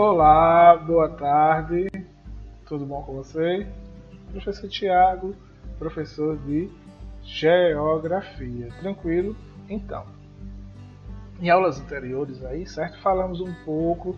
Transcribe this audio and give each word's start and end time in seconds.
Olá, 0.00 0.76
boa 0.76 1.08
tarde. 1.08 1.90
Tudo 2.68 2.86
bom 2.86 3.02
com 3.02 3.14
você? 3.14 3.66
Professor 4.30 4.68
Tiago, 4.68 5.34
professor 5.76 6.38
de 6.38 6.70
Geografia. 7.24 8.68
Tranquilo? 8.78 9.34
Então, 9.68 10.06
em 11.40 11.50
aulas 11.50 11.80
anteriores 11.80 12.44
aí, 12.44 12.64
certo? 12.64 13.00
Falamos 13.00 13.40
um 13.40 13.52
pouco 13.64 14.16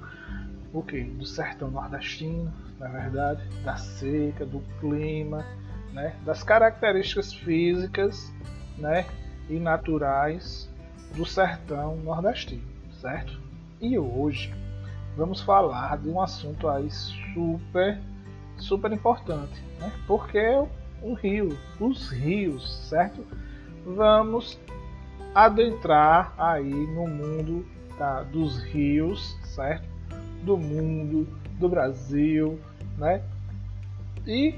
o? 0.71 0.83
Do 0.83 1.25
sertão 1.25 1.71
nordestino, 1.71 2.53
na 2.79 2.89
verdade, 2.89 3.43
da 3.65 3.77
seca, 3.77 4.45
do 4.45 4.61
clima, 4.81 5.47
né? 5.95 6.15
das 6.27 6.43
características 6.43 7.33
físicas 7.33 8.31
né? 8.77 9.07
e 9.49 9.59
naturais 9.59 10.71
do 11.17 11.25
sertão 11.25 11.97
nordestino, 11.97 12.69
certo? 13.01 13.41
E 13.81 13.98
hoje 13.98 14.53
vamos 15.20 15.42
falar 15.42 15.98
de 15.98 16.09
um 16.09 16.19
assunto 16.19 16.66
aí 16.66 16.91
super, 16.91 18.01
super 18.56 18.91
importante, 18.91 19.62
né? 19.78 19.92
Porque 20.06 20.38
é 20.38 20.66
o 21.02 21.12
rio, 21.12 21.59
os 21.78 22.09
rios, 22.09 22.88
certo? 22.88 23.27
Vamos 23.84 24.59
adentrar 25.34 26.33
aí 26.38 26.73
no 26.73 27.06
mundo 27.06 27.66
tá, 27.98 28.23
dos 28.23 28.62
rios, 28.62 29.38
certo? 29.45 29.87
Do 30.42 30.56
mundo, 30.56 31.28
do 31.59 31.69
Brasil, 31.69 32.59
né? 32.97 33.23
E 34.27 34.55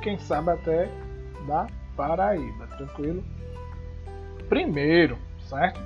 quem 0.00 0.18
sabe 0.18 0.50
até 0.50 0.90
da 1.46 1.66
Paraíba, 1.94 2.66
tranquilo? 2.68 3.22
Primeiro, 4.48 5.18
certo? 5.40 5.78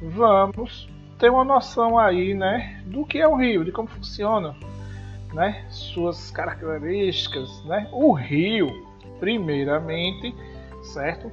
Vamos 0.00 0.88
ter 1.18 1.30
uma 1.30 1.44
noção 1.44 1.98
aí, 1.98 2.34
né, 2.34 2.82
do 2.86 3.04
que 3.04 3.18
é 3.18 3.28
o 3.28 3.34
rio, 3.34 3.64
de 3.64 3.72
como 3.72 3.88
funciona, 3.88 4.54
né, 5.32 5.64
suas 5.68 6.30
características, 6.30 7.64
né? 7.64 7.88
O 7.92 8.12
rio, 8.12 8.68
primeiramente, 9.18 10.34
certo? 10.82 11.30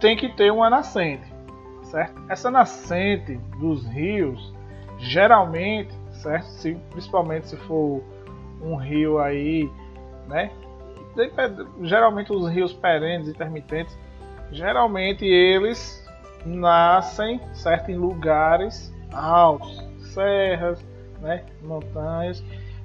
Tem 0.00 0.16
que 0.16 0.28
ter 0.30 0.50
uma 0.50 0.70
nascente, 0.70 1.26
certo? 1.84 2.20
Essa 2.28 2.50
nascente 2.50 3.36
dos 3.58 3.86
rios, 3.86 4.54
geralmente, 4.98 5.92
certo? 6.12 6.46
Se, 6.46 6.74
principalmente 6.90 7.48
se 7.48 7.56
for 7.56 8.02
um 8.62 8.76
rio 8.76 9.18
aí, 9.18 9.70
né? 10.26 10.50
Geralmente 11.82 12.32
os 12.32 12.48
rios 12.48 12.72
perenes, 12.72 13.28
intermitentes, 13.28 13.98
geralmente 14.50 15.26
eles 15.26 16.01
nascem 16.44 17.40
certo, 17.52 17.90
em 17.90 17.96
lugares 17.96 18.92
altos, 19.12 19.82
serras, 20.12 20.84
né, 21.20 21.44
montanhas, 21.62 22.42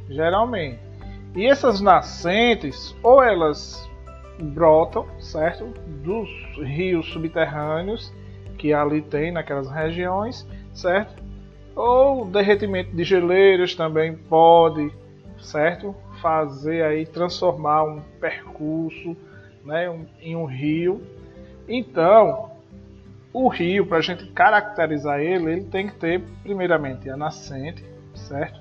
geralmente. 0.09 0.79
E 1.35 1.45
essas 1.45 1.81
nascentes, 1.81 2.95
ou 3.03 3.21
elas 3.21 3.87
brotam, 4.39 5.05
certo, 5.19 5.65
dos 6.03 6.29
rios 6.57 7.07
subterrâneos 7.11 8.13
que 8.57 8.73
ali 8.73 9.01
tem 9.01 9.31
naquelas 9.31 9.69
regiões, 9.69 10.47
certo? 10.73 11.23
Ou 11.75 12.25
derretimento 12.25 12.95
de 12.95 13.03
geleiras 13.03 13.75
também 13.75 14.15
pode, 14.15 14.91
certo, 15.39 15.95
fazer 16.21 16.83
aí 16.83 17.05
transformar 17.05 17.83
um 17.83 18.01
percurso, 18.19 19.15
né, 19.63 19.89
um, 19.89 20.05
em 20.19 20.35
um 20.35 20.45
rio. 20.45 21.01
Então, 21.67 22.56
o 23.37 23.47
rio, 23.49 23.85
para 23.85 23.99
a 23.99 24.01
gente 24.01 24.25
caracterizar 24.27 25.19
ele, 25.19 25.51
ele 25.51 25.63
tem 25.65 25.87
que 25.87 25.93
ter, 25.93 26.23
primeiramente, 26.41 27.07
a 27.07 27.15
nascente, 27.15 27.85
certo? 28.15 28.59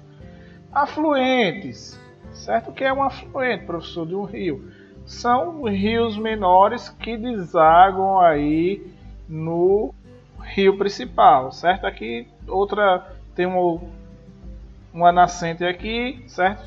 Afluentes, 0.70 1.98
certo? 2.32 2.68
O 2.68 2.72
que 2.74 2.84
é 2.84 2.92
um 2.92 3.02
afluente, 3.02 3.64
professor, 3.64 4.06
de 4.06 4.14
um 4.14 4.24
rio? 4.24 4.70
São 5.06 5.62
rios 5.62 6.18
menores 6.18 6.90
que 6.90 7.16
desagam 7.16 8.20
aí 8.20 8.86
no 9.26 9.94
rio 10.42 10.76
principal, 10.76 11.50
certo? 11.52 11.86
Aqui 11.86 12.28
outra 12.46 13.16
tem 13.34 13.46
uma, 13.46 13.80
uma 14.92 15.10
nascente 15.10 15.64
aqui, 15.64 16.22
certo? 16.26 16.62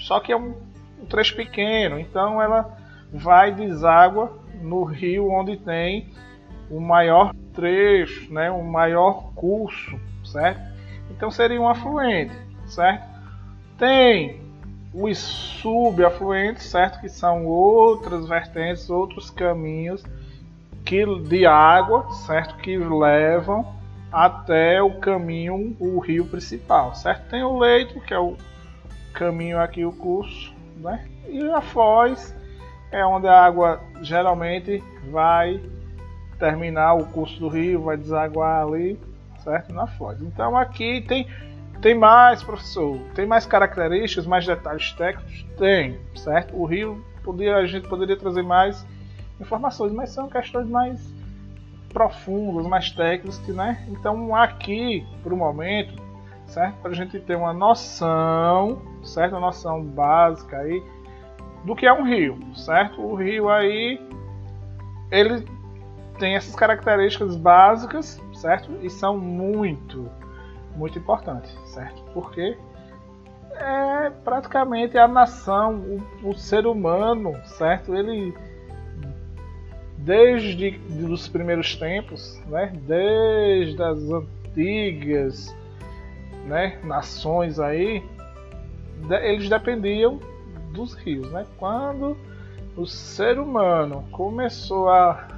Só 0.00 0.20
que 0.20 0.32
é 0.32 0.36
um, 0.36 0.54
um 1.00 1.06
trecho 1.06 1.34
pequeno, 1.34 1.98
então 1.98 2.42
ela 2.42 2.76
vai 3.10 3.52
deságua 3.54 4.38
no 4.60 4.84
rio 4.84 5.30
onde 5.30 5.56
tem 5.56 6.12
o 6.72 6.80
maior 6.80 7.34
trecho, 7.52 8.32
né, 8.32 8.50
o 8.50 8.64
maior 8.64 9.32
curso, 9.34 10.00
certo? 10.24 10.60
Então 11.10 11.30
seria 11.30 11.60
um 11.60 11.68
afluente, 11.68 12.34
certo? 12.66 13.06
Tem 13.76 14.40
os 14.94 15.18
subafluentes, 15.18 16.64
certo? 16.64 17.00
Que 17.00 17.08
são 17.10 17.46
outras 17.46 18.26
vertentes, 18.26 18.88
outros 18.88 19.30
caminhos 19.30 20.02
que, 20.84 21.04
de 21.20 21.44
água, 21.44 22.10
certo? 22.26 22.56
Que 22.56 22.78
levam 22.78 23.74
até 24.10 24.82
o 24.82 24.98
caminho, 24.98 25.76
o 25.78 25.98
rio 25.98 26.26
principal, 26.26 26.94
certo? 26.94 27.28
Tem 27.28 27.42
o 27.42 27.58
leito, 27.58 28.00
que 28.00 28.14
é 28.14 28.18
o 28.18 28.36
caminho 29.12 29.60
aqui, 29.60 29.84
o 29.84 29.92
curso, 29.92 30.54
né? 30.76 31.06
E 31.28 31.50
a 31.50 31.60
foz 31.60 32.34
é 32.90 33.04
onde 33.04 33.26
a 33.26 33.44
água 33.44 33.80
geralmente 34.02 34.82
vai 35.10 35.60
terminar 36.42 36.94
o 36.94 37.04
curso 37.06 37.38
do 37.38 37.46
rio, 37.46 37.82
vai 37.82 37.96
desaguar 37.96 38.66
ali, 38.66 38.98
certo? 39.44 39.72
Na 39.72 39.86
foz. 39.86 40.20
Então 40.20 40.56
aqui 40.56 41.00
tem 41.06 41.28
tem 41.80 41.94
mais, 41.94 42.42
professor, 42.42 42.98
tem 43.14 43.26
mais 43.26 43.46
características, 43.46 44.26
mais 44.26 44.44
detalhes 44.44 44.92
técnicos? 44.92 45.46
Tem, 45.56 45.98
certo? 46.16 46.56
O 46.56 46.64
rio 46.64 47.04
podia, 47.24 47.56
a 47.56 47.66
gente 47.66 47.88
poderia 47.88 48.16
trazer 48.16 48.42
mais 48.42 48.84
informações, 49.40 49.92
mas 49.92 50.10
são 50.10 50.28
questões 50.28 50.68
mais 50.68 51.00
profundas, 51.92 52.66
mais 52.66 52.90
técnicas, 52.90 53.38
né? 53.48 53.84
Então 53.88 54.34
aqui, 54.34 55.06
para 55.22 55.32
o 55.34 55.36
momento, 55.36 55.94
certo? 56.46 56.74
Para 56.82 56.90
a 56.90 56.94
gente 56.94 57.20
ter 57.20 57.36
uma 57.36 57.52
noção, 57.52 58.82
certo? 59.04 59.32
Uma 59.32 59.46
noção 59.46 59.80
básica 59.84 60.56
aí 60.58 60.82
do 61.64 61.76
que 61.76 61.86
é 61.86 61.92
um 61.92 62.02
rio, 62.02 62.38
certo? 62.56 63.00
O 63.00 63.14
rio 63.14 63.48
aí, 63.48 64.00
ele 65.10 65.61
tem 66.22 66.36
essas 66.36 66.54
características 66.54 67.34
básicas, 67.34 68.22
certo? 68.32 68.70
E 68.80 68.88
são 68.88 69.18
muito, 69.18 70.08
muito 70.76 70.96
importantes, 70.96 71.52
certo? 71.64 72.00
Porque 72.14 72.56
é 73.56 74.08
praticamente 74.22 74.96
a 74.96 75.08
nação, 75.08 76.00
o, 76.22 76.28
o 76.28 76.34
ser 76.34 76.64
humano, 76.64 77.34
certo? 77.44 77.92
Ele 77.92 78.32
desde 79.98 80.80
os 81.10 81.26
primeiros 81.26 81.74
tempos, 81.74 82.40
né? 82.46 82.72
Desde 82.86 83.82
as 83.82 83.98
antigas, 84.08 85.52
né? 86.46 86.78
Nações 86.84 87.58
aí, 87.58 88.00
eles 89.24 89.48
dependiam 89.48 90.20
dos 90.72 90.94
rios, 90.94 91.32
né? 91.32 91.44
Quando 91.58 92.16
o 92.76 92.86
ser 92.86 93.40
humano 93.40 94.04
começou 94.12 94.88
a 94.88 95.31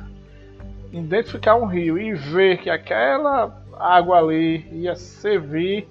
identificar 0.98 1.56
um 1.56 1.66
rio 1.66 1.98
e 1.98 2.14
ver 2.14 2.58
que 2.58 2.70
aquela 2.70 3.62
água 3.72 4.18
ali 4.18 4.66
ia 4.72 4.94
servir, 4.94 5.88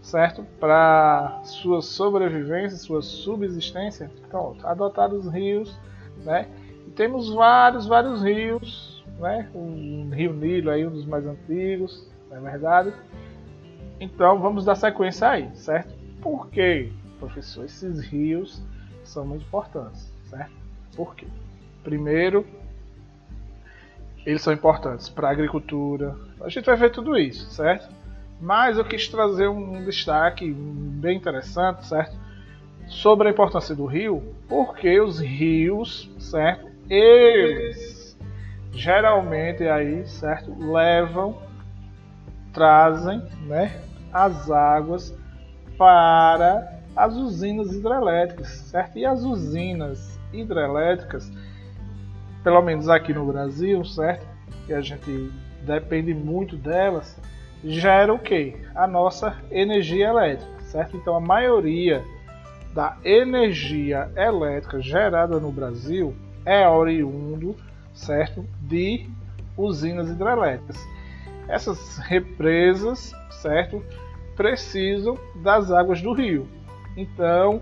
certo, 0.00 0.42
para 0.58 1.40
sua 1.44 1.82
sobrevivência, 1.82 2.78
sua 2.78 3.02
subsistência, 3.02 4.10
pronto, 4.30 4.66
adotar 4.66 5.12
os 5.12 5.28
rios, 5.30 5.78
né? 6.24 6.48
E 6.86 6.90
temos 6.90 7.28
vários, 7.32 7.86
vários 7.86 8.22
rios, 8.22 9.04
né? 9.18 9.48
O 9.54 10.08
Rio 10.12 10.32
Nilo 10.32 10.70
aí 10.70 10.86
um 10.86 10.90
dos 10.90 11.04
mais 11.04 11.26
antigos, 11.26 12.10
não 12.30 12.38
é 12.38 12.40
verdade? 12.40 12.92
Então 14.00 14.40
vamos 14.40 14.64
dar 14.64 14.76
sequência 14.76 15.28
aí, 15.28 15.50
certo? 15.54 15.94
Por 16.22 16.48
quê, 16.48 16.90
professor? 17.18 17.64
Esses 17.64 18.00
rios 18.00 18.62
são 19.04 19.26
muito 19.26 19.42
importantes, 19.42 20.12
certo? 20.24 20.52
Por 20.96 21.14
quê? 21.14 21.26
Primeiro, 21.82 22.46
eles 24.28 24.42
são 24.42 24.52
importantes 24.52 25.08
para 25.08 25.28
a 25.28 25.30
agricultura. 25.30 26.14
A 26.42 26.50
gente 26.50 26.66
vai 26.66 26.76
ver 26.76 26.90
tudo 26.90 27.16
isso, 27.16 27.50
certo? 27.50 27.88
Mas 28.38 28.76
eu 28.76 28.84
quis 28.84 29.08
trazer 29.08 29.48
um 29.48 29.82
destaque 29.82 30.52
bem 30.52 31.16
interessante, 31.16 31.86
certo? 31.86 32.14
Sobre 32.88 33.28
a 33.28 33.30
importância 33.30 33.74
do 33.74 33.86
rio, 33.86 34.34
porque 34.46 35.00
os 35.00 35.18
rios, 35.18 36.10
certo? 36.18 36.68
Eles 36.90 38.18
geralmente 38.70 39.66
aí, 39.66 40.06
certo? 40.06 40.54
Levam, 40.58 41.38
trazem, 42.52 43.22
né? 43.46 43.80
As 44.12 44.50
águas 44.50 45.16
para 45.78 46.80
as 46.94 47.14
usinas 47.14 47.72
hidrelétricas, 47.72 48.48
certo? 48.48 48.98
E 48.98 49.06
as 49.06 49.22
usinas 49.22 50.20
hidrelétricas 50.34 51.32
pelo 52.48 52.62
menos 52.62 52.88
aqui 52.88 53.12
no 53.12 53.26
Brasil, 53.26 53.84
certo? 53.84 54.26
Que 54.64 54.72
a 54.72 54.80
gente 54.80 55.30
depende 55.66 56.14
muito 56.14 56.56
delas, 56.56 57.14
gera 57.62 58.10
o 58.10 58.18
que? 58.18 58.56
A 58.74 58.86
nossa 58.86 59.36
energia 59.50 60.08
elétrica, 60.08 60.62
certo? 60.62 60.96
Então 60.96 61.14
a 61.14 61.20
maioria 61.20 62.02
da 62.72 62.96
energia 63.04 64.10
elétrica 64.16 64.80
gerada 64.80 65.38
no 65.38 65.52
Brasil 65.52 66.14
é 66.46 66.66
oriundo, 66.66 67.54
certo, 67.92 68.42
de 68.62 69.06
usinas 69.54 70.08
hidrelétricas. 70.08 70.78
Essas 71.48 71.98
represas, 71.98 73.12
certo, 73.42 73.84
precisam 74.36 75.18
das 75.42 75.70
águas 75.70 76.00
do 76.00 76.14
rio. 76.14 76.48
Então, 76.96 77.60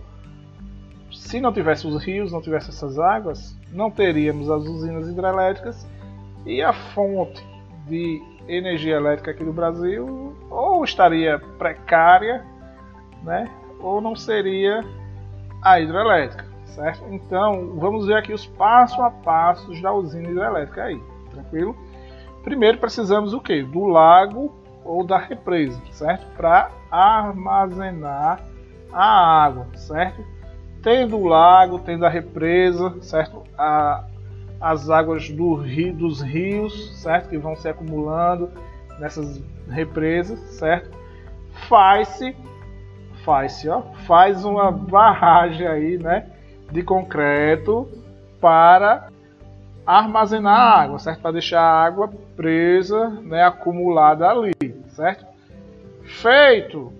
se 1.26 1.40
não 1.40 1.52
tivesse 1.52 1.86
os 1.86 2.04
rios, 2.04 2.30
não 2.30 2.40
tivesse 2.40 2.70
essas 2.70 2.98
águas, 2.98 3.56
não 3.72 3.90
teríamos 3.90 4.48
as 4.48 4.62
usinas 4.62 5.08
hidrelétricas 5.08 5.86
e 6.44 6.62
a 6.62 6.72
fonte 6.72 7.44
de 7.88 8.22
energia 8.46 8.94
elétrica 8.94 9.32
aqui 9.32 9.44
do 9.44 9.52
Brasil 9.52 10.36
ou 10.48 10.84
estaria 10.84 11.40
precária, 11.58 12.44
né, 13.24 13.50
ou 13.80 14.00
não 14.00 14.14
seria 14.14 14.84
a 15.62 15.80
hidrelétrica, 15.80 16.46
certo? 16.66 17.04
Então, 17.10 17.74
vamos 17.76 18.06
ver 18.06 18.14
aqui 18.14 18.32
os 18.32 18.46
passo 18.46 19.02
a 19.02 19.10
passos 19.10 19.82
da 19.82 19.92
usina 19.92 20.30
hidrelétrica 20.30 20.84
aí, 20.84 21.02
tranquilo? 21.32 21.76
Primeiro 22.44 22.78
precisamos 22.78 23.34
o 23.34 23.40
que? 23.40 23.64
Do 23.64 23.84
lago 23.86 24.54
ou 24.84 25.04
da 25.04 25.18
represa, 25.18 25.82
certo? 25.90 26.24
Para 26.36 26.70
armazenar 26.88 28.40
a 28.92 29.44
água, 29.44 29.66
certo? 29.74 30.35
Tendo 30.86 31.18
o 31.18 31.26
lago, 31.26 31.80
tendo 31.80 32.06
a 32.06 32.08
represa, 32.08 32.94
certo? 33.00 33.42
A, 33.58 34.04
as 34.60 34.88
águas 34.88 35.28
do 35.28 35.56
rio, 35.56 35.92
dos 35.92 36.22
rios, 36.22 37.02
certo? 37.02 37.28
Que 37.28 37.36
vão 37.36 37.56
se 37.56 37.68
acumulando 37.68 38.48
nessas 39.00 39.42
represas, 39.68 40.38
certo? 40.38 40.96
Faz-se, 41.68 42.36
faz-se, 43.24 43.68
ó, 43.68 43.82
faz 44.06 44.44
uma 44.44 44.70
barragem 44.70 45.66
aí, 45.66 45.98
né? 45.98 46.30
De 46.70 46.84
concreto 46.84 47.88
para 48.40 49.08
armazenar 49.84 50.56
a 50.56 50.82
água, 50.82 51.00
certo? 51.00 51.20
Para 51.20 51.32
deixar 51.32 51.62
a 51.62 51.84
água 51.84 52.08
presa, 52.36 53.08
né? 53.24 53.42
Acumulada 53.42 54.30
ali, 54.30 54.54
certo? 54.90 55.26
Feito 56.04 56.92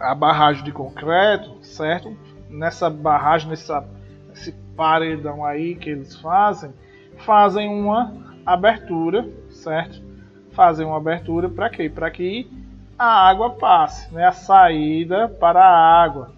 a 0.00 0.16
barragem 0.16 0.64
de 0.64 0.72
concreto, 0.72 1.58
certo? 1.62 2.26
Nessa 2.48 2.88
barragem, 2.88 3.50
nessa, 3.50 3.84
nesse 4.28 4.52
paredão 4.76 5.44
aí 5.44 5.74
que 5.74 5.90
eles 5.90 6.16
fazem, 6.16 6.72
fazem 7.18 7.68
uma 7.68 8.14
abertura, 8.46 9.28
certo? 9.50 10.02
Fazem 10.52 10.86
uma 10.86 10.96
abertura 10.96 11.48
para 11.48 11.68
quê? 11.68 11.88
Para 11.88 12.10
que 12.10 12.50
a 12.98 13.28
água 13.28 13.50
passe, 13.50 14.12
né? 14.12 14.24
A 14.24 14.32
saída 14.32 15.28
para 15.28 15.60
a 15.60 16.02
água, 16.02 16.32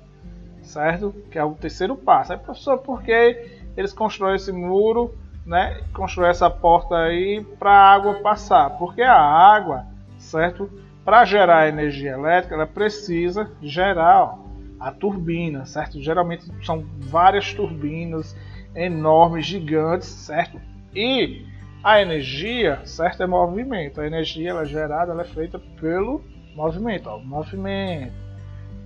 certo? 0.62 1.14
Que 1.30 1.38
é 1.38 1.44
o 1.44 1.54
terceiro 1.54 1.96
passo. 1.96 2.32
Aí, 2.32 2.38
professor, 2.38 2.78
por 2.78 3.02
que 3.02 3.60
eles 3.76 3.92
constroem 3.92 4.36
esse 4.36 4.52
muro, 4.52 5.14
né? 5.46 5.80
Constroem 5.94 6.30
essa 6.30 6.50
porta 6.50 6.96
aí 6.96 7.44
para 7.58 7.70
a 7.70 7.92
água 7.92 8.14
passar? 8.14 8.70
Porque 8.78 9.02
a 9.02 9.14
água, 9.14 9.86
certo? 10.18 10.70
Para 11.04 11.24
gerar 11.24 11.68
energia 11.68 12.12
elétrica, 12.12 12.54
ela 12.54 12.66
precisa 12.66 13.50
gerar 13.62 14.22
ó, 14.22 14.49
a 14.80 14.90
turbina, 14.90 15.66
certo? 15.66 16.02
Geralmente 16.02 16.50
são 16.64 16.84
várias 16.98 17.52
turbinas 17.52 18.34
enormes, 18.74 19.46
gigantes, 19.46 20.08
certo? 20.08 20.58
E 20.94 21.46
a 21.84 22.00
energia, 22.00 22.80
certo, 22.84 23.22
é 23.22 23.26
movimento. 23.26 24.00
A 24.00 24.06
energia 24.06 24.50
ela 24.50 24.62
é 24.62 24.66
gerada, 24.66 25.12
ela 25.12 25.22
é 25.22 25.26
feita 25.26 25.58
pelo 25.80 26.24
movimento, 26.54 27.08
ó, 27.08 27.18
movimento, 27.18 28.14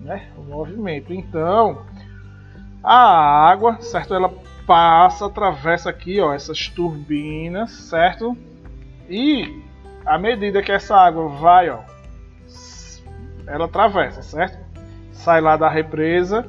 né? 0.00 0.29
O 0.37 0.43
movimento. 0.43 1.12
Então, 1.14 1.87
a 2.82 3.49
água, 3.49 3.81
certo? 3.81 4.14
Ela 4.14 4.32
passa, 4.67 5.26
atravessa 5.26 5.91
aqui, 5.91 6.20
ó, 6.20 6.32
essas 6.32 6.69
turbinas, 6.69 7.70
certo? 7.70 8.37
E 9.08 9.62
à 10.05 10.19
medida 10.19 10.62
que 10.62 10.73
essa 10.73 10.96
água 10.96 11.29
vai, 11.29 11.70
ó, 11.70 11.81
ela 13.46 13.67
atravessa, 13.67 14.23
certo? 14.23 14.63
Sai 15.14 15.40
lá 15.40 15.56
da 15.56 15.69
represa, 15.69 16.46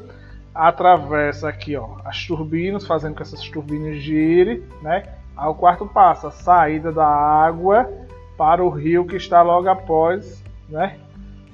atravessa 0.54 1.48
aqui, 1.48 1.76
ó, 1.76 1.98
as 2.04 2.26
turbinas, 2.26 2.86
fazendo 2.86 3.16
que 3.16 3.22
essas 3.22 3.42
turbinas 3.50 3.98
girem, 3.98 4.64
né? 4.82 5.04
Aí 5.38 5.48
o 5.48 5.54
quarto 5.54 5.86
passo, 5.86 6.28
a 6.28 6.32
saída 6.32 6.92
da 6.92 7.08
água 7.08 7.90
para 8.38 8.64
o 8.64 8.70
rio 8.70 9.06
que 9.06 9.16
está 9.16 9.42
logo 9.42 9.70
após, 9.70 10.44
né? 10.70 10.98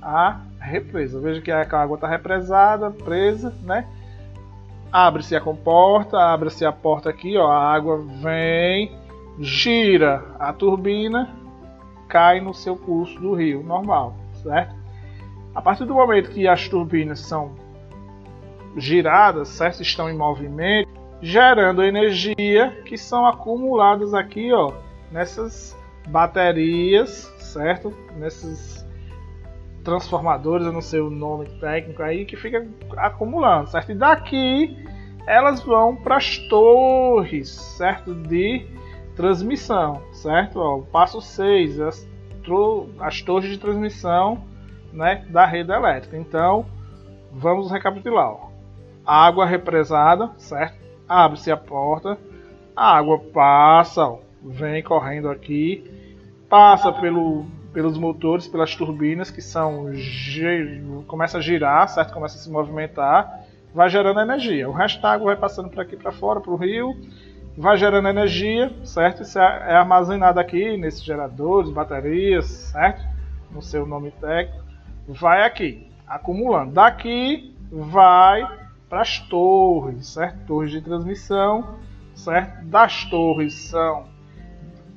A 0.01 0.39
represa. 0.59 1.19
Veja 1.19 1.41
que 1.41 1.51
a 1.51 1.61
água 1.61 1.95
está 1.95 2.07
represada, 2.07 2.91
presa, 2.91 3.53
né? 3.63 3.87
Abre-se 4.91 5.35
a 5.35 5.41
comporta, 5.41 6.17
abre-se 6.17 6.65
a 6.65 6.71
porta 6.71 7.09
aqui, 7.09 7.37
ó, 7.37 7.49
a 7.49 7.73
água 7.73 8.03
vem, 8.21 8.91
gira 9.39 10.23
a 10.39 10.51
turbina, 10.51 11.29
cai 12.07 12.41
no 12.41 12.53
seu 12.53 12.75
curso 12.75 13.19
do 13.19 13.33
rio, 13.33 13.63
normal, 13.63 14.15
certo? 14.43 14.80
A 15.53 15.61
partir 15.61 15.85
do 15.85 15.93
momento 15.93 16.31
que 16.31 16.47
as 16.47 16.67
turbinas 16.67 17.19
são 17.19 17.55
giradas, 18.77 19.49
certo? 19.49 19.81
estão 19.81 20.09
em 20.09 20.17
movimento, 20.17 20.89
gerando 21.21 21.83
energia 21.83 22.71
que 22.85 22.97
são 22.97 23.25
acumuladas 23.25 24.13
aqui, 24.13 24.51
ó, 24.53 24.71
nessas 25.11 25.77
baterias, 26.07 27.31
certo? 27.37 27.93
Nesses 28.17 28.85
transformadores, 29.83 30.65
eu 30.65 30.71
não 30.71 30.81
sei 30.81 31.01
o 31.01 31.09
nome 31.09 31.47
técnico 31.59 32.01
aí, 32.01 32.25
que 32.25 32.37
fica 32.37 32.65
acumulando, 32.97 33.69
certo? 33.69 33.91
E 33.91 33.95
daqui 33.95 34.77
elas 35.27 35.61
vão 35.61 35.95
para 35.95 36.17
as 36.17 36.37
torres, 36.37 37.49
certo? 37.49 38.13
De 38.15 38.65
transmissão, 39.15 40.01
certo? 40.13 40.59
Ó, 40.59 40.79
passo 40.79 41.21
6, 41.21 41.79
as, 41.81 42.09
as 42.99 43.21
torres 43.21 43.49
de 43.49 43.57
transmissão 43.57 44.49
né, 44.91 45.25
da 45.29 45.45
rede 45.45 45.71
elétrica. 45.71 46.17
Então, 46.17 46.65
vamos 47.31 47.71
recapitular. 47.71 48.29
Ó. 48.29 48.49
Água 49.05 49.45
represada, 49.45 50.31
certo? 50.37 50.79
Abre-se 51.07 51.51
a 51.51 51.57
porta, 51.57 52.17
a 52.75 52.97
água 52.97 53.19
passa, 53.19 54.05
ó, 54.05 54.19
vem 54.41 54.81
correndo 54.81 55.29
aqui, 55.29 55.83
passa 56.47 56.91
pelo, 56.91 57.45
pelos 57.73 57.97
motores, 57.97 58.47
pelas 58.47 58.75
turbinas 58.75 59.29
que 59.29 59.41
são 59.41 59.87
começa 61.07 61.37
a 61.37 61.41
girar, 61.41 61.87
certo? 61.89 62.13
Começa 62.13 62.37
a 62.37 62.39
se 62.39 62.49
movimentar, 62.49 63.45
vai 63.73 63.89
gerando 63.89 64.21
energia. 64.21 64.69
O 64.69 64.71
resto 64.71 65.01
da 65.01 65.11
água 65.11 65.27
vai 65.27 65.35
passando 65.35 65.69
por 65.69 65.81
aqui 65.81 65.97
para 65.97 66.11
fora, 66.11 66.39
para 66.39 66.51
o 66.51 66.55
rio, 66.55 66.95
vai 67.57 67.77
gerando 67.77 68.07
energia, 68.07 68.71
certo? 68.85 69.23
Isso 69.23 69.37
é, 69.37 69.43
é 69.43 69.75
armazenado 69.75 70.39
aqui 70.39 70.77
nesses 70.77 71.03
geradores, 71.03 71.69
baterias, 71.71 72.45
certo? 72.45 73.03
No 73.51 73.61
seu 73.61 73.85
nome 73.85 74.11
técnico 74.11 74.70
vai 75.07 75.43
aqui, 75.43 75.87
acumulando. 76.07 76.73
Daqui 76.73 77.55
vai 77.71 78.45
para 78.89 79.01
as 79.01 79.19
torres, 79.19 80.07
certo? 80.07 80.45
Torres 80.45 80.71
de 80.71 80.81
transmissão, 80.81 81.75
certo? 82.13 82.65
Das 82.65 83.05
torres 83.05 83.53
são 83.53 84.05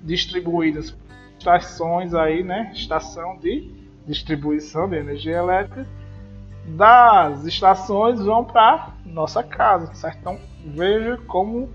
distribuídas 0.02 0.96
estações 1.38 2.14
aí, 2.14 2.42
né? 2.42 2.70
Estação 2.75 3.37
de 3.37 3.70
distribuição 4.06 4.88
de 4.88 4.96
energia 4.96 5.37
elétrica. 5.37 5.87
Das 6.66 7.44
estações 7.44 8.25
vão 8.25 8.44
para 8.44 8.94
nossa 9.04 9.42
casa, 9.42 9.92
certo? 9.94 10.18
Então 10.18 10.38
veja 10.64 11.18
como 11.26 11.68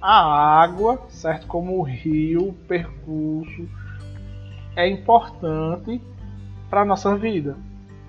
a 0.00 0.62
água, 0.62 1.02
certo? 1.08 1.46
Como 1.48 1.78
o 1.78 1.82
rio, 1.82 2.48
o 2.48 2.52
percurso 2.52 3.68
é 4.76 4.88
importante 4.88 6.00
para 6.70 6.84
nossa 6.84 7.16
vida, 7.16 7.56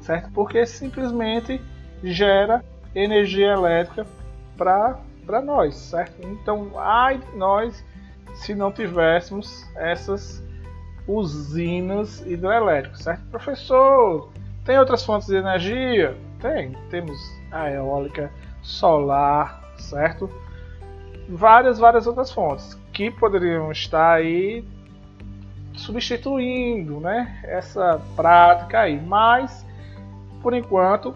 certo? 0.07 0.31
Porque 0.31 0.65
simplesmente 0.65 1.61
gera 2.01 2.63
energia 2.95 3.51
elétrica 3.51 4.07
para 4.55 5.41
nós, 5.43 5.75
certo? 5.75 6.25
Então, 6.25 6.71
ai 6.77 7.17
de 7.17 7.35
nós 7.35 7.85
se 8.35 8.55
não 8.55 8.71
tivéssemos 8.71 9.65
essas 9.75 10.41
usinas 11.05 12.25
hidrelétricas, 12.25 13.03
certo? 13.03 13.23
Professor, 13.29 14.31
tem 14.63 14.79
outras 14.79 15.03
fontes 15.03 15.27
de 15.27 15.35
energia? 15.35 16.15
Tem, 16.39 16.71
temos 16.89 17.19
a 17.51 17.69
eólica, 17.69 18.31
solar, 18.61 19.61
certo? 19.77 20.29
Várias, 21.27 21.79
várias 21.79 22.07
outras 22.07 22.31
fontes 22.31 22.79
que 22.93 23.11
poderiam 23.11 23.71
estar 23.71 24.13
aí 24.13 24.65
substituindo, 25.75 26.99
né, 26.99 27.39
essa 27.43 28.01
prática 28.15 28.81
aí, 28.81 28.99
mas 28.99 29.66
por 30.47 30.53
enquanto, 30.53 31.13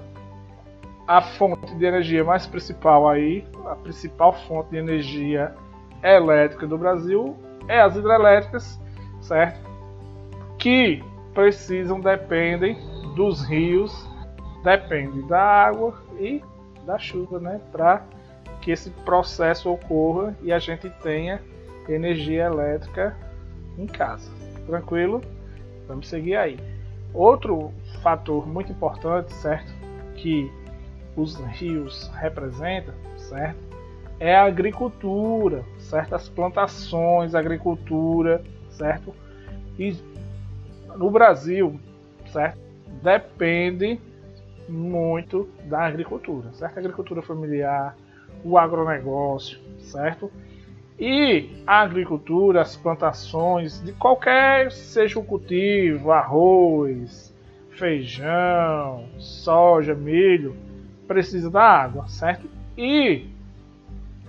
a 1.07 1.21
fonte 1.21 1.73
de 1.75 1.85
energia 1.85 2.21
mais 2.21 2.45
principal 2.45 3.07
aí, 3.07 3.47
a 3.65 3.77
principal 3.77 4.33
fonte 4.33 4.71
de 4.71 4.75
energia 4.77 5.55
elétrica 6.03 6.67
do 6.67 6.77
Brasil 6.77 7.37
é 7.65 7.79
as 7.79 7.95
hidrelétricas, 7.95 8.77
certo? 9.21 9.57
Que 10.59 11.01
precisam, 11.33 12.01
dependem 12.01 12.77
dos 13.15 13.41
rios 13.45 14.05
depende 14.65 15.21
da 15.21 15.41
água 15.41 15.93
e 16.19 16.43
da 16.85 16.99
chuva, 16.99 17.39
né, 17.39 17.61
para 17.71 18.03
que 18.61 18.69
esse 18.69 18.89
processo 19.05 19.71
ocorra 19.71 20.35
e 20.41 20.51
a 20.51 20.59
gente 20.59 20.89
tenha 21.01 21.41
energia 21.87 22.47
elétrica 22.47 23.15
em 23.77 23.87
casa. 23.87 24.29
Tranquilo? 24.65 25.21
Vamos 25.87 26.09
seguir 26.09 26.35
aí. 26.35 26.70
Outro 27.13 27.73
fator 28.01 28.47
muito 28.47 28.71
importante, 28.71 29.33
certo? 29.33 29.71
Que 30.15 30.51
os 31.15 31.35
rios 31.35 32.09
representam, 32.15 32.93
certo? 33.17 33.59
É 34.19 34.35
a 34.35 34.45
agricultura, 34.45 35.65
certo? 35.79 36.15
As 36.15 36.29
plantações, 36.29 37.35
agricultura, 37.35 38.43
certo? 38.69 39.13
E 39.77 39.95
no 40.95 41.09
Brasil, 41.09 41.79
certo? 42.31 42.59
Depende 43.01 43.99
muito 44.69 45.49
da 45.65 45.85
agricultura, 45.85 46.51
certo? 46.53 46.77
A 46.77 46.79
agricultura 46.79 47.21
familiar, 47.21 47.95
o 48.43 48.57
agronegócio, 48.57 49.59
certo? 49.79 50.31
E 51.03 51.49
a 51.65 51.81
agricultura, 51.81 52.61
as 52.61 52.75
plantações, 52.75 53.81
de 53.83 53.91
qualquer 53.91 54.71
seja 54.71 55.17
o 55.17 55.23
cultivo, 55.23 56.11
arroz, 56.11 57.35
feijão, 57.71 59.07
soja, 59.17 59.95
milho, 59.95 60.55
precisa 61.07 61.49
da 61.49 61.63
água, 61.63 62.07
certo? 62.07 62.47
E 62.77 63.25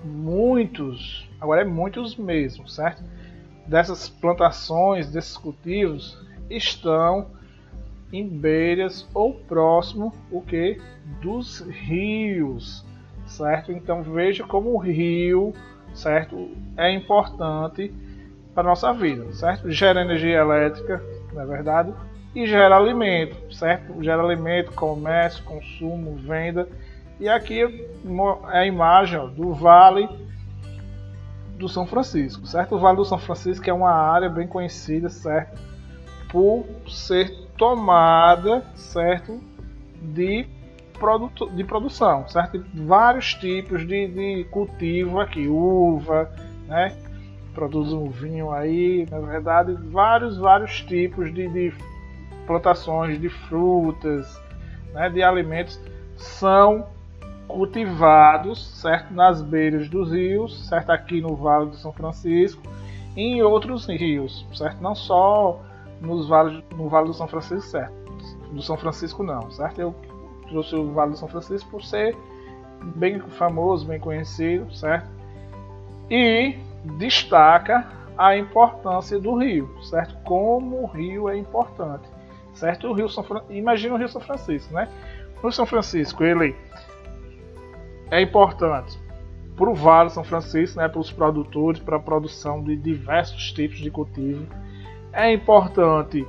muitos, 0.02 1.28
agora 1.38 1.60
é 1.60 1.64
muitos 1.64 2.16
mesmo, 2.16 2.66
certo? 2.66 3.02
Dessas 3.66 4.08
plantações, 4.08 5.12
desses 5.12 5.36
cultivos, 5.36 6.18
estão 6.48 7.26
em 8.10 8.26
beiras 8.26 9.06
ou 9.12 9.34
próximo 9.34 10.10
o 10.30 10.40
que 10.40 10.80
dos 11.20 11.60
rios, 11.60 12.82
certo? 13.26 13.72
Então 13.72 14.02
veja 14.02 14.42
como 14.44 14.70
o 14.70 14.78
rio, 14.78 15.52
certo, 15.94 16.50
é 16.76 16.90
importante 16.92 17.92
para 18.54 18.64
nossa 18.64 18.92
vida, 18.92 19.32
certo? 19.32 19.70
Gera 19.70 20.02
energia 20.02 20.38
elétrica, 20.38 21.02
na 21.32 21.42
é 21.42 21.46
verdade, 21.46 21.94
e 22.34 22.46
gera 22.46 22.76
alimento, 22.76 23.54
certo? 23.54 24.02
Gera 24.02 24.22
alimento, 24.22 24.72
comércio, 24.72 25.42
consumo, 25.44 26.16
venda. 26.16 26.68
E 27.20 27.28
aqui 27.28 27.62
é 27.62 28.58
a 28.58 28.66
imagem 28.66 29.18
ó, 29.18 29.26
do 29.26 29.52
Vale 29.52 30.08
do 31.56 31.68
São 31.68 31.86
Francisco, 31.86 32.46
certo? 32.46 32.74
O 32.74 32.78
Vale 32.78 32.96
do 32.96 33.04
São 33.04 33.18
Francisco 33.18 33.68
é 33.68 33.72
uma 33.72 33.92
área 33.92 34.28
bem 34.28 34.46
conhecida, 34.46 35.08
certo? 35.08 35.60
Por 36.28 36.66
ser 36.88 37.30
tomada, 37.56 38.64
certo? 38.74 39.40
De 40.00 40.46
produto, 41.02 41.50
de 41.50 41.64
produção, 41.64 42.28
certo? 42.28 42.64
Vários 42.72 43.34
tipos 43.34 43.84
de, 43.84 44.06
de 44.06 44.44
cultivo 44.44 45.18
aqui, 45.18 45.48
uva, 45.48 46.30
né? 46.68 46.96
Produz 47.52 47.92
um 47.92 48.08
vinho 48.08 48.52
aí, 48.52 49.04
na 49.10 49.18
verdade, 49.18 49.74
vários, 49.90 50.38
vários 50.38 50.80
tipos 50.82 51.34
de, 51.34 51.48
de 51.48 51.74
plantações 52.46 53.20
de 53.20 53.28
frutas, 53.28 54.40
né? 54.94 55.10
de 55.10 55.24
alimentos 55.24 55.78
são 56.16 56.86
cultivados, 57.48 58.64
certo? 58.80 59.12
Nas 59.12 59.42
beiras 59.42 59.88
dos 59.88 60.12
rios, 60.12 60.68
certo? 60.68 60.90
Aqui 60.90 61.20
no 61.20 61.34
Vale 61.34 61.70
do 61.70 61.76
São 61.76 61.92
Francisco 61.92 62.62
e 63.16 63.22
em 63.22 63.42
outros 63.42 63.86
rios, 63.86 64.46
certo? 64.54 64.80
Não 64.80 64.94
só 64.94 65.60
nos 66.00 66.28
vales, 66.28 66.62
no 66.76 66.88
Vale 66.88 67.08
do 67.08 67.14
São 67.14 67.26
Francisco, 67.26 67.68
certo? 67.68 67.92
Do 68.52 68.62
São 68.62 68.76
Francisco 68.76 69.24
não, 69.24 69.50
certo? 69.50 69.80
Eu 69.80 70.11
trouxe 70.48 70.74
o 70.74 70.92
Vale 70.92 71.12
do 71.12 71.16
São 71.16 71.28
Francisco 71.28 71.70
por 71.70 71.82
ser 71.82 72.16
bem 72.96 73.20
famoso, 73.20 73.86
bem 73.86 74.00
conhecido, 74.00 74.72
certo? 74.74 75.08
E 76.10 76.56
destaca 76.98 77.86
a 78.16 78.36
importância 78.36 79.18
do 79.18 79.36
rio, 79.36 79.70
certo? 79.82 80.16
Como 80.24 80.82
o 80.82 80.86
rio 80.86 81.28
é 81.28 81.36
importante, 81.36 82.08
certo? 82.54 82.88
O 82.88 82.92
rio 82.92 83.08
São 83.08 83.24
Fran... 83.24 83.42
imagina 83.50 83.94
o 83.94 83.98
Rio 83.98 84.08
São 84.08 84.20
Francisco, 84.20 84.74
né? 84.74 84.88
O 85.42 85.50
São 85.50 85.66
Francisco, 85.66 86.22
ele 86.22 86.54
é 88.10 88.20
importante 88.20 88.98
para 89.56 89.68
o 89.68 89.74
Vale 89.74 90.10
São 90.10 90.24
Francisco, 90.24 90.78
né? 90.78 90.88
Para 90.88 91.00
os 91.00 91.12
produtores, 91.12 91.80
para 91.80 91.96
a 91.96 92.00
produção 92.00 92.62
de 92.62 92.76
diversos 92.76 93.52
tipos 93.52 93.78
de 93.78 93.90
cultivo. 93.90 94.46
É 95.12 95.32
importante 95.32 96.26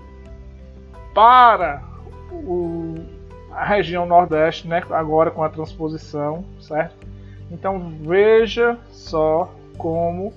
para 1.14 1.84
o 2.32 2.96
a 3.56 3.66
região 3.66 4.06
Nordeste, 4.06 4.68
né, 4.68 4.84
agora 4.90 5.32
com 5.32 5.44
a 5.44 5.50
transposição, 5.50 6.44
certo? 6.60 6.96
Então 7.52 7.92
veja 8.02 8.78
só 8.90 9.54
como 9.78 10.34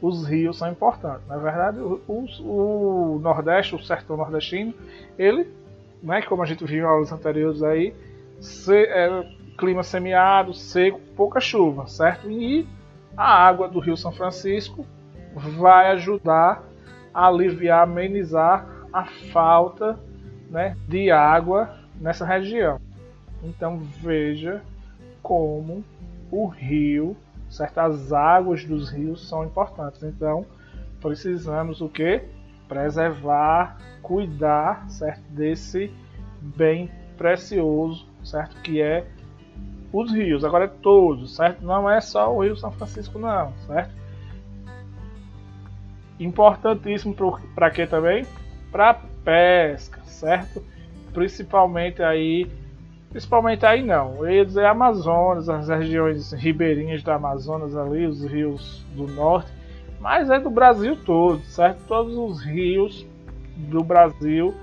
os 0.00 0.26
rios 0.26 0.58
são 0.58 0.70
importantes. 0.70 1.26
Na 1.28 1.36
verdade, 1.36 1.78
o, 1.80 2.00
o, 2.06 3.16
o 3.16 3.18
Nordeste, 3.20 3.74
o 3.74 3.82
sertão 3.82 4.16
nordestino, 4.16 4.74
ele, 5.18 5.48
né, 6.02 6.22
como 6.22 6.42
a 6.42 6.46
gente 6.46 6.64
viu 6.64 6.84
em 6.84 6.86
aulas 6.86 7.12
anteriores 7.12 7.62
aí, 7.62 7.94
se, 8.40 8.76
é, 8.76 9.26
clima 9.56 9.82
semiárido, 9.82 10.54
seco, 10.54 11.00
pouca 11.16 11.40
chuva, 11.40 11.86
certo? 11.86 12.30
E 12.30 12.66
a 13.16 13.46
água 13.46 13.68
do 13.68 13.80
Rio 13.80 13.96
São 13.96 14.12
Francisco 14.12 14.86
vai 15.34 15.90
ajudar 15.92 16.62
a 17.12 17.28
aliviar, 17.28 17.82
amenizar 17.82 18.66
a 18.92 19.04
falta 19.32 19.98
né, 20.50 20.76
de 20.86 21.10
água 21.10 21.85
nessa 22.00 22.24
região. 22.24 22.80
Então 23.42 23.78
veja 23.78 24.62
como 25.22 25.84
o 26.30 26.46
rio, 26.46 27.16
certas 27.48 28.12
águas 28.12 28.64
dos 28.64 28.90
rios 28.90 29.28
são 29.28 29.44
importantes. 29.44 30.02
Então 30.02 30.46
precisamos 31.00 31.80
o 31.80 31.88
que? 31.88 32.22
Preservar, 32.68 33.78
cuidar, 34.02 34.88
certo, 34.88 35.22
desse 35.30 35.92
bem 36.40 36.90
precioso, 37.16 38.08
certo, 38.24 38.60
que 38.62 38.80
é 38.80 39.06
os 39.92 40.12
rios. 40.12 40.44
Agora 40.44 40.64
é 40.64 40.68
todos, 40.68 41.36
certo? 41.36 41.64
Não 41.64 41.88
é 41.88 42.00
só 42.00 42.34
o 42.34 42.42
Rio 42.42 42.56
São 42.56 42.70
Francisco 42.72 43.18
não, 43.18 43.52
certo? 43.66 43.94
Importantíssimo 46.18 47.14
para 47.54 47.70
quê 47.70 47.86
também? 47.86 48.26
Para 48.72 48.94
pesca, 49.24 50.00
certo? 50.04 50.62
Principalmente 51.16 52.02
aí, 52.02 52.46
principalmente 53.08 53.64
aí 53.64 53.82
não, 53.82 54.16
eu 54.22 54.30
ia 54.30 54.44
dizer 54.44 54.66
Amazonas, 54.66 55.48
as 55.48 55.66
regiões 55.66 56.30
ribeirinhas 56.32 57.02
do 57.02 57.10
Amazonas 57.10 57.74
ali, 57.74 58.04
os 58.04 58.22
rios 58.22 58.84
do 58.94 59.06
norte, 59.06 59.50
mas 59.98 60.28
é 60.28 60.38
do 60.38 60.50
Brasil 60.50 60.94
todo, 61.06 61.40
certo? 61.44 61.78
Todos 61.88 62.14
os 62.14 62.44
rios 62.44 63.06
do 63.56 63.82
Brasil, 63.82 64.54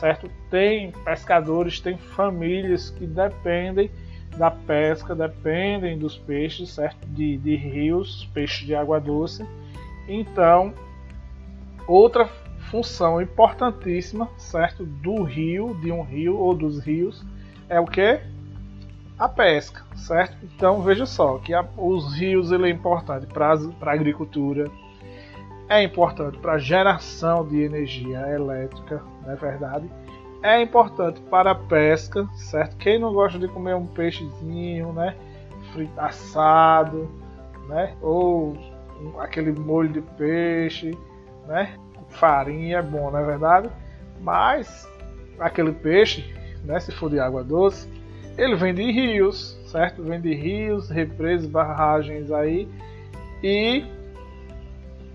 certo? 0.00 0.28
Tem 0.50 0.90
pescadores, 1.04 1.78
tem 1.78 1.96
famílias 1.96 2.90
que 2.90 3.06
dependem 3.06 3.88
da 4.36 4.50
pesca, 4.50 5.14
dependem 5.14 5.96
dos 5.96 6.18
peixes, 6.18 6.70
certo? 6.70 7.06
De, 7.06 7.36
de 7.36 7.54
rios, 7.54 8.28
peixes 8.34 8.66
de 8.66 8.74
água 8.74 8.98
doce. 8.98 9.46
Então, 10.08 10.74
outra 11.86 12.28
função 12.70 13.20
importantíssima, 13.20 14.28
certo, 14.36 14.84
do 14.84 15.22
rio, 15.22 15.74
de 15.80 15.90
um 15.90 16.02
rio 16.02 16.38
ou 16.38 16.54
dos 16.54 16.78
rios, 16.78 17.24
é 17.68 17.80
o 17.80 17.84
que? 17.84 18.20
A 19.18 19.28
pesca, 19.28 19.82
certo? 19.96 20.36
Então 20.42 20.80
veja 20.80 21.04
só 21.04 21.38
que 21.38 21.52
a, 21.52 21.66
os 21.76 22.14
rios 22.14 22.52
ele 22.52 22.68
é 22.68 22.70
importante 22.70 23.26
para 23.26 23.52
a 23.52 23.92
agricultura, 23.92 24.70
é 25.68 25.82
importante 25.82 26.38
para 26.38 26.54
a 26.54 26.58
geração 26.58 27.46
de 27.46 27.60
energia 27.60 28.20
elétrica, 28.28 29.02
não 29.22 29.32
é 29.32 29.36
verdade? 29.36 29.90
É 30.42 30.60
importante 30.62 31.20
para 31.22 31.50
a 31.50 31.54
pesca, 31.54 32.26
certo? 32.34 32.76
Quem 32.78 32.98
não 32.98 33.12
gosta 33.12 33.38
de 33.38 33.46
comer 33.46 33.74
um 33.74 33.86
peixezinho, 33.86 34.92
né? 34.92 35.14
Frito 35.72 36.00
assado, 36.00 37.10
né? 37.68 37.94
Ou 38.00 38.56
aquele 39.18 39.52
molho 39.52 39.90
de 39.90 40.00
peixe, 40.00 40.96
né? 41.46 41.76
Farinha 42.10 42.78
é 42.78 42.82
bom, 42.82 43.10
não 43.10 43.18
é 43.18 43.24
verdade? 43.24 43.70
Mas 44.20 44.88
aquele 45.38 45.72
peixe, 45.72 46.34
né, 46.64 46.78
se 46.78 46.92
for 46.92 47.10
de 47.10 47.18
água 47.18 47.42
doce, 47.42 47.88
ele 48.36 48.54
vem 48.54 48.74
de 48.74 48.90
rios, 48.90 49.58
certo? 49.66 50.02
Vem 50.02 50.20
de 50.20 50.34
rios, 50.34 50.88
represas, 50.88 51.46
barragens 51.46 52.30
aí 52.30 52.68
e 53.42 53.84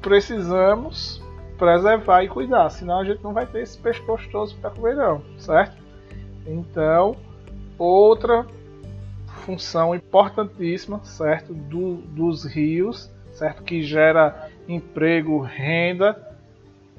precisamos 0.02 1.22
preservar 1.58 2.24
e 2.24 2.28
cuidar, 2.28 2.70
senão 2.70 3.00
a 3.00 3.06
gente 3.06 3.24
não 3.24 3.34
vai 3.34 3.46
ter 3.46 3.62
esse 3.62 3.78
peixe 3.78 4.02
gostoso 4.02 4.58
para 4.58 4.70
comer 4.70 4.96
não, 4.96 5.22
certo? 5.38 5.78
Então, 6.46 7.16
outra 7.78 8.46
função 9.46 9.96
importantíssima, 9.96 11.04
certo, 11.04 11.54
do, 11.54 11.96
dos 11.96 12.46
rios, 12.46 13.10
certo, 13.32 13.64
que 13.64 13.82
gera 13.82 14.50
emprego, 14.68 15.40
renda 15.40 16.35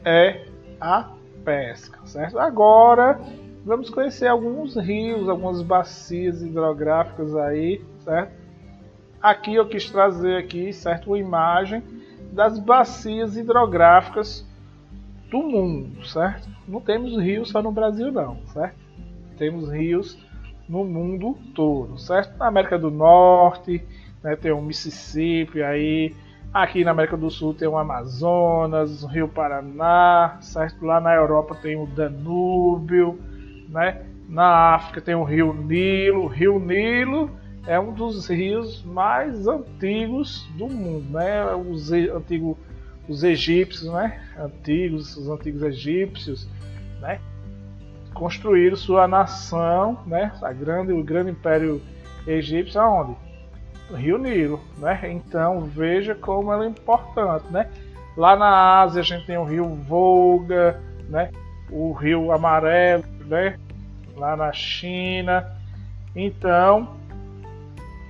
é 0.06 0.46
a 0.80 1.10
pesca, 1.44 1.98
certo? 2.04 2.38
Agora 2.38 3.20
vamos 3.64 3.90
conhecer 3.90 4.28
alguns 4.28 4.76
rios, 4.76 5.28
algumas 5.28 5.60
bacias 5.60 6.40
hidrográficas 6.40 7.34
aí, 7.34 7.84
certo? 7.98 8.32
Aqui 9.20 9.56
eu 9.56 9.66
quis 9.68 9.90
trazer 9.90 10.36
aqui, 10.36 10.72
certo, 10.72 11.08
uma 11.08 11.18
imagem 11.18 11.82
das 12.30 12.60
bacias 12.60 13.36
hidrográficas 13.36 14.46
do 15.28 15.42
mundo, 15.42 16.06
certo? 16.06 16.48
Não 16.68 16.80
temos 16.80 17.16
rios 17.16 17.48
só 17.48 17.60
no 17.60 17.72
Brasil 17.72 18.12
não, 18.12 18.38
certo? 18.46 18.76
Temos 19.36 19.68
rios 19.68 20.16
no 20.68 20.84
mundo 20.84 21.36
todo, 21.52 21.98
certo? 21.98 22.38
Na 22.38 22.46
América 22.46 22.78
do 22.78 22.90
Norte, 22.92 23.82
né, 24.22 24.36
tem 24.36 24.52
o 24.52 24.62
Mississippi 24.62 25.62
aí, 25.62 26.14
aqui 26.62 26.84
na 26.84 26.90
América 26.92 27.16
do 27.16 27.30
Sul 27.30 27.52
tem 27.52 27.68
o 27.68 27.76
Amazonas, 27.76 29.02
o 29.02 29.06
Rio 29.06 29.28
Paraná, 29.28 30.38
certo? 30.40 30.84
Lá 30.84 31.00
na 31.00 31.14
Europa 31.14 31.54
tem 31.54 31.76
o 31.76 31.86
Danúbio, 31.86 33.18
né? 33.68 34.06
Na 34.28 34.74
África 34.74 35.00
tem 35.00 35.14
o 35.14 35.22
Rio 35.22 35.52
Nilo, 35.52 36.24
o 36.24 36.26
Rio 36.26 36.58
Nilo 36.58 37.30
é 37.66 37.78
um 37.78 37.92
dos 37.92 38.28
rios 38.28 38.82
mais 38.84 39.46
antigos 39.46 40.48
do 40.56 40.68
mundo, 40.68 41.10
né? 41.10 41.54
Os 41.54 41.92
antigos 41.92 42.56
os 43.08 43.22
egípcios, 43.22 43.92
né? 43.92 44.20
Antigos, 44.38 45.16
os 45.16 45.28
antigos 45.28 45.62
egípcios, 45.62 46.48
né? 47.00 47.20
Construíram 48.14 48.76
sua 48.76 49.06
nação, 49.06 49.98
né? 50.06 50.32
A 50.42 50.52
grande, 50.52 50.92
o 50.92 51.04
grande 51.04 51.30
império 51.30 51.80
egípcio 52.26 52.80
aonde? 52.80 53.25
Rio 53.94 54.18
Nilo, 54.18 54.60
né? 54.78 55.00
Então 55.04 55.60
veja 55.62 56.14
como 56.14 56.52
ela 56.52 56.64
é 56.64 56.68
importante, 56.68 57.46
né? 57.50 57.70
Lá 58.16 58.34
na 58.34 58.80
Ásia 58.80 59.00
a 59.00 59.04
gente 59.04 59.26
tem 59.26 59.36
o 59.36 59.44
Rio 59.44 59.66
Volga, 59.66 60.80
né? 61.08 61.30
O 61.70 61.92
Rio 61.92 62.32
Amarelo, 62.32 63.04
né? 63.26 63.58
Lá 64.16 64.36
na 64.36 64.52
China. 64.52 65.46
Então 66.14 66.96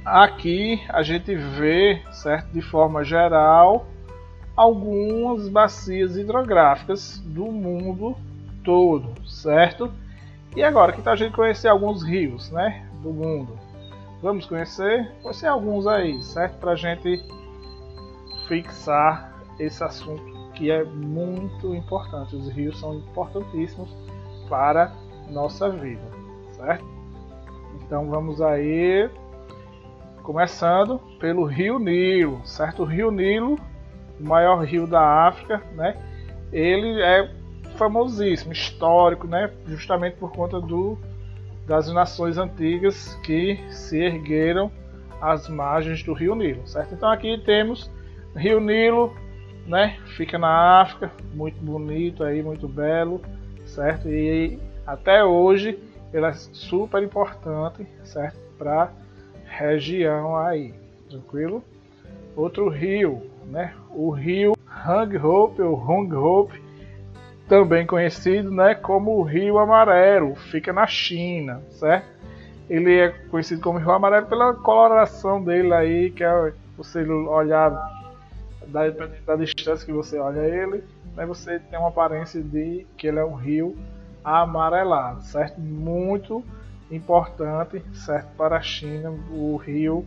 aqui 0.04 0.80
a 0.88 1.02
gente 1.02 1.35
vê, 1.35 2.00
certo, 2.12 2.52
de 2.52 2.62
forma 2.62 3.04
geral, 3.04 3.87
algumas 4.56 5.49
bacias 5.49 6.16
hidrográficas 6.16 7.18
do 7.18 7.47
mundo 7.47 8.16
todo, 8.64 9.12
certo? 9.28 9.92
E 10.54 10.62
agora 10.62 10.92
que 10.92 11.02
tal 11.02 11.12
a 11.12 11.16
gente 11.16 11.35
conhecer 11.35 11.68
alguns 11.68 12.02
rios, 12.02 12.50
né, 12.50 12.88
do 13.02 13.11
mundo? 13.11 13.59
Vamos 14.23 14.46
conhecer, 14.46 15.12
conhecer 15.23 15.46
alguns 15.46 15.87
aí, 15.87 16.23
certo? 16.23 16.58
Para 16.58 16.75
gente 16.75 17.23
fixar 18.49 19.35
esse 19.58 19.82
assunto 19.85 20.23
que 20.54 20.70
é 20.70 20.85
muito 20.85 21.75
importante. 21.75 22.35
Os 22.35 22.49
rios 22.49 22.78
são 22.80 22.94
importantíssimos 22.94 23.94
para 24.49 24.92
nossa 25.28 25.68
vida, 25.68 26.02
certo? 26.56 26.85
Então 27.82 28.08
vamos 28.08 28.40
aí 28.40 29.11
Começando 30.26 30.99
pelo 31.20 31.44
Rio 31.44 31.78
Nilo, 31.78 32.44
certo? 32.44 32.82
O 32.82 32.85
Rio 32.85 33.12
Nilo, 33.12 33.56
o 34.18 34.28
maior 34.28 34.64
rio 34.64 34.85
da 34.85 35.28
África, 35.28 35.62
né? 35.76 35.96
Ele 36.52 37.00
é 37.00 37.30
famosíssimo, 37.76 38.52
histórico, 38.52 39.28
né? 39.28 39.52
Justamente 39.66 40.16
por 40.16 40.32
conta 40.32 40.61
do, 40.61 40.99
das 41.66 41.92
nações 41.92 42.38
antigas 42.38 43.14
que 43.25 43.58
se 43.70 43.99
ergueram 43.99 44.70
às 45.20 45.49
margens 45.49 46.02
do 46.02 46.12
Rio 46.12 46.35
Nilo, 46.35 46.66
certo? 46.66 46.94
Então 46.94 47.11
aqui 47.11 47.38
temos 47.44 47.90
Rio 48.35 48.61
Nilo, 48.61 49.14
né? 49.66 49.99
Fica 50.16 50.38
na 50.38 50.80
África, 50.80 51.11
muito 51.35 51.58
bonito 51.61 52.23
aí, 52.23 52.42
muito 52.42 52.68
belo, 52.68 53.20
certo? 53.66 54.08
E 54.08 54.58
até 54.87 55.25
hoje 55.25 55.78
ele 56.12 56.26
é 56.26 56.32
super 56.32 57.02
importante, 57.02 57.87
certo? 58.04 58.38
Para 58.56 58.91
região 59.45 60.36
aí, 60.36 60.73
tranquilo? 61.08 61.62
Outro 62.36 62.69
rio, 62.69 63.23
né? 63.47 63.75
O 63.91 64.10
rio 64.10 64.54
Hang 64.86 65.17
Hope 65.17 65.62
ou 65.62 65.75
Hope, 65.75 66.62
também 67.49 67.87
conhecido, 67.87 68.50
né, 68.50 68.75
como 68.75 69.23
Rio 69.23 69.59
Amarelo, 69.59 70.35
fica 70.35 70.73
na 70.73 70.87
China, 70.87 71.63
certo? 71.71 72.06
Ele 72.69 72.99
é 72.99 73.09
conhecido 73.30 73.61
como 73.61 73.78
Rio 73.78 73.93
Amarelo 73.93 74.26
pela 74.26 74.52
coloração 74.54 75.43
dele 75.43 75.73
aí, 75.73 76.11
que 76.11 76.25
é 76.25 76.52
você 76.76 77.02
olhar 77.04 77.71
da, 78.67 78.89
da 78.89 79.37
distância 79.37 79.87
que 79.87 79.93
você 79.93 80.19
olha 80.19 80.41
ele, 80.41 80.82
né, 81.15 81.25
você 81.25 81.59
tem 81.59 81.78
uma 81.78 81.89
aparência 81.89 82.43
de 82.43 82.87
que 82.97 83.06
ele 83.06 83.19
é 83.19 83.25
um 83.25 83.35
rio 83.35 83.76
amarelado, 84.25 85.23
certo? 85.23 85.61
Muito 85.61 86.45
importante, 86.91 87.80
certo, 87.95 88.28
para 88.37 88.56
a 88.56 88.61
China, 88.61 89.11
o 89.30 89.56
rio 89.56 90.04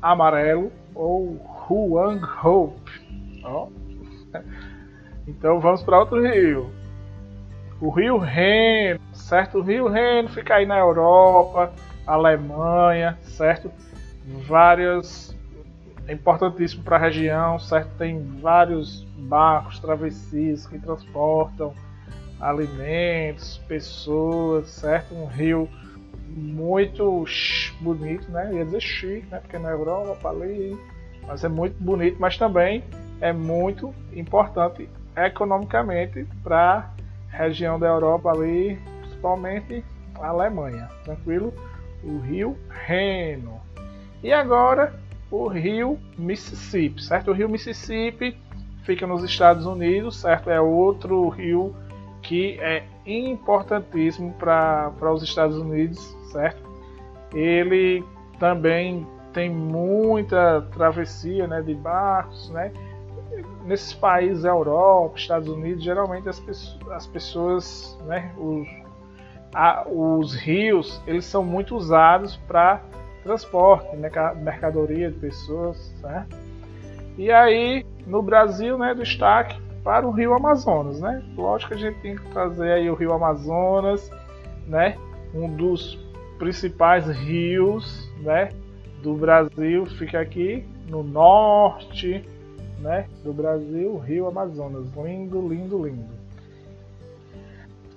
amarelo 0.00 0.70
ou 0.94 1.40
Huang 1.68 2.20
Hope. 2.44 2.90
Então 5.26 5.60
vamos 5.60 5.82
para 5.82 5.98
outro 5.98 6.20
rio. 6.22 6.70
O 7.80 7.90
rio 7.90 8.16
Reno, 8.16 9.00
certo? 9.12 9.58
O 9.58 9.62
rio 9.62 9.88
Reno 9.88 10.28
fica 10.28 10.54
aí 10.54 10.66
na 10.66 10.78
Europa, 10.78 11.72
Alemanha, 12.06 13.18
certo? 13.22 13.70
Várias 14.48 15.36
é 16.08 16.12
importantíssimo 16.12 16.84
para 16.84 16.96
a 16.96 17.00
região, 17.00 17.58
certo? 17.58 17.90
Tem 17.98 18.22
vários 18.40 19.02
barcos, 19.18 19.78
travessias 19.80 20.66
que 20.66 20.78
transportam 20.78 21.74
alimentos, 22.40 23.58
pessoas, 23.66 24.68
certo? 24.68 25.14
Um 25.14 25.26
rio 25.26 25.68
muito 26.28 27.24
bonito, 27.80 28.30
né? 28.30 28.54
Ia 28.54 28.64
dizer 28.64 28.80
chique, 28.80 29.26
né? 29.30 29.40
Porque 29.40 29.58
na 29.58 29.70
Europa 29.70 30.28
ali, 30.28 30.78
mas 31.26 31.42
é 31.42 31.48
muito 31.48 31.76
bonito, 31.82 32.16
mas 32.20 32.38
também 32.38 32.84
é 33.20 33.32
muito 33.32 33.92
importante 34.12 34.88
economicamente 35.16 36.26
para 36.42 36.90
a 37.32 37.36
região 37.36 37.78
da 37.78 37.86
Europa 37.86 38.30
ali, 38.30 38.78
principalmente 39.00 39.84
a 40.20 40.28
Alemanha, 40.28 40.88
tranquilo? 41.04 41.52
O 42.04 42.18
rio 42.18 42.56
Reno. 42.68 43.60
E 44.22 44.32
agora 44.32 44.94
o 45.30 45.48
rio 45.48 45.98
Mississippi, 46.16 47.02
certo? 47.02 47.30
O 47.30 47.34
rio 47.34 47.48
Mississippi 47.48 48.36
fica 48.82 49.06
nos 49.06 49.24
Estados 49.24 49.66
Unidos, 49.66 50.20
certo? 50.20 50.50
É 50.50 50.60
outro 50.60 51.28
rio 51.28 51.74
que 52.22 52.58
é 52.60 52.84
importantíssimo 53.04 54.32
para 54.34 54.92
os 55.12 55.22
Estados 55.22 55.56
Unidos, 55.56 56.16
certo? 56.32 56.62
Ele 57.34 58.04
também 58.38 59.06
tem 59.32 59.50
muita 59.50 60.62
travessia 60.72 61.46
né, 61.46 61.60
de 61.60 61.74
barcos, 61.74 62.50
né? 62.50 62.72
Nesses 63.66 63.92
países, 63.92 64.44
Europa, 64.44 65.18
Estados 65.18 65.48
Unidos, 65.48 65.82
geralmente 65.82 66.28
as 66.28 66.38
pessoas, 66.38 66.92
as 66.92 67.06
pessoas 67.06 67.98
né, 68.06 68.32
os, 68.38 68.66
a, 69.52 69.86
os 69.88 70.34
rios, 70.34 71.02
eles 71.06 71.24
são 71.24 71.44
muito 71.44 71.76
usados 71.76 72.36
para 72.48 72.80
transporte, 73.24 73.96
né, 73.96 74.08
mercadoria 74.36 75.10
de 75.10 75.18
pessoas, 75.18 75.76
certo? 76.00 76.36
E 77.18 77.32
aí, 77.32 77.84
no 78.06 78.22
Brasil, 78.22 78.78
né, 78.78 78.94
destaque 78.94 79.60
para 79.82 80.06
o 80.06 80.10
Rio 80.10 80.34
Amazonas, 80.34 81.00
né? 81.00 81.22
Lógico 81.36 81.70
que 81.70 81.78
a 81.78 81.80
gente 81.80 82.00
tem 82.00 82.16
que 82.16 82.28
trazer 82.30 82.72
aí 82.72 82.90
o 82.90 82.94
Rio 82.94 83.12
Amazonas, 83.12 84.10
né? 84.66 84.98
Um 85.32 85.48
dos 85.54 85.96
principais 86.38 87.06
rios, 87.06 88.10
né? 88.18 88.48
Do 89.02 89.14
Brasil 89.14 89.86
fica 89.86 90.20
aqui 90.20 90.66
no 90.88 91.02
norte, 91.02 92.28
né? 92.78 93.06
Do 93.22 93.32
Brasil, 93.32 93.98
Rio 93.98 94.26
Amazonas, 94.26 94.86
lindo, 94.96 95.48
lindo, 95.48 95.84
lindo. 95.84 96.26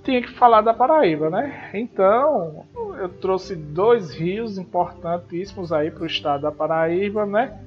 Tinha 0.03 0.21
que 0.21 0.31
falar 0.33 0.61
da 0.61 0.73
Paraíba, 0.73 1.29
né? 1.29 1.69
Então 1.73 2.65
eu 2.97 3.09
trouxe 3.09 3.55
dois 3.55 4.13
rios 4.13 4.57
importantíssimos 4.57 5.71
aí 5.71 5.91
para 5.91 6.03
o 6.03 6.07
estado 6.07 6.41
da 6.41 6.51
Paraíba, 6.51 7.25
né? 7.25 7.59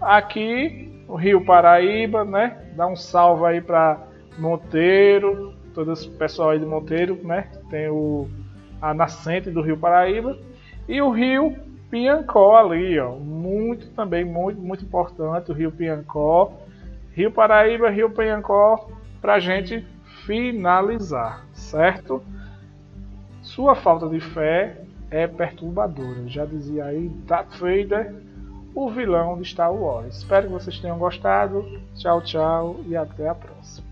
Aqui 0.00 0.90
o 1.08 1.14
Rio 1.14 1.44
Paraíba, 1.44 2.24
né? 2.24 2.72
Dá 2.76 2.86
um 2.86 2.96
salve 2.96 3.44
aí 3.46 3.60
para 3.60 4.06
Monteiro, 4.38 5.54
todo 5.74 5.92
esse 5.92 6.08
pessoal 6.08 6.50
aí 6.50 6.58
de 6.58 6.66
Monteiro, 6.66 7.18
né? 7.22 7.48
Tem 7.70 7.88
o 7.88 8.28
a 8.80 8.94
nascente 8.94 9.50
do 9.50 9.60
Rio 9.60 9.76
Paraíba 9.76 10.38
e 10.88 11.02
o 11.02 11.10
Rio 11.10 11.54
Piancó 11.90 12.56
ali, 12.56 12.98
ó, 12.98 13.16
muito 13.16 13.88
também 13.90 14.24
muito 14.24 14.60
muito 14.60 14.84
importante 14.84 15.50
o 15.50 15.54
Rio 15.54 15.72
Piancó, 15.72 16.52
Rio 17.12 17.32
Paraíba, 17.32 17.90
Rio 17.90 18.10
Piancó, 18.10 18.88
para 19.20 19.40
gente 19.40 19.84
finalizar, 20.24 21.44
certo? 21.52 22.22
Sua 23.42 23.74
falta 23.74 24.08
de 24.08 24.20
fé 24.20 24.80
é 25.10 25.26
perturbadora, 25.26 26.28
já 26.28 26.44
dizia 26.44 26.84
aí 26.84 27.08
Darth 27.26 27.58
Vader 27.58 28.14
o 28.74 28.88
vilão 28.88 29.36
de 29.36 29.48
Star 29.48 29.74
Wars. 29.74 30.18
Espero 30.18 30.46
que 30.46 30.52
vocês 30.52 30.78
tenham 30.78 30.98
gostado. 30.98 31.80
Tchau, 31.96 32.22
tchau 32.22 32.80
e 32.86 32.96
até 32.96 33.28
a 33.28 33.34
próxima. 33.34 33.89